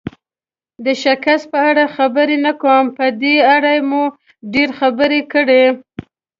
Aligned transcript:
د 0.85 0.87
شکست 1.03 1.45
په 1.53 1.59
اړه 1.69 1.83
خبرې 1.95 2.37
نه 2.45 2.53
کوو، 2.61 2.93
په 2.97 3.05
دې 3.21 3.35
اړه 3.55 3.71
مو 3.89 4.03
ډېرې 4.53 4.75
خبرې 4.79 5.21
کړي. 5.33 5.63